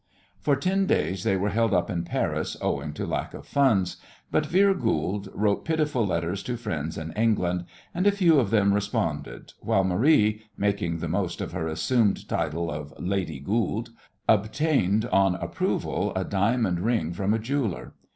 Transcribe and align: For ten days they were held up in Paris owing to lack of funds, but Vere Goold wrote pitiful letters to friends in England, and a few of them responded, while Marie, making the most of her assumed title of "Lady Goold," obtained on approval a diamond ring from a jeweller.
For 0.39 0.55
ten 0.55 0.87
days 0.87 1.23
they 1.23 1.37
were 1.37 1.51
held 1.51 1.75
up 1.75 1.87
in 1.87 2.03
Paris 2.05 2.57
owing 2.59 2.91
to 2.93 3.05
lack 3.05 3.35
of 3.35 3.45
funds, 3.45 3.97
but 4.31 4.47
Vere 4.47 4.73
Goold 4.73 5.29
wrote 5.31 5.63
pitiful 5.63 6.07
letters 6.07 6.41
to 6.41 6.57
friends 6.57 6.97
in 6.97 7.11
England, 7.11 7.65
and 7.93 8.07
a 8.07 8.11
few 8.11 8.39
of 8.39 8.49
them 8.49 8.73
responded, 8.73 9.53
while 9.59 9.83
Marie, 9.83 10.41
making 10.57 10.97
the 10.97 11.07
most 11.07 11.39
of 11.39 11.51
her 11.51 11.67
assumed 11.67 12.27
title 12.27 12.71
of 12.71 12.95
"Lady 12.97 13.39
Goold," 13.39 13.91
obtained 14.27 15.05
on 15.05 15.35
approval 15.35 16.11
a 16.15 16.25
diamond 16.25 16.79
ring 16.79 17.13
from 17.13 17.31
a 17.31 17.37
jeweller. 17.37 17.93